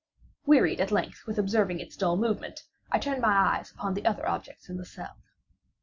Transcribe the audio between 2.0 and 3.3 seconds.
movement, I turned